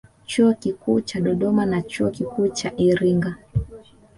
[0.25, 3.37] Chuo Kikuu cha Dodoma na Chuo Kikuu cha Iringa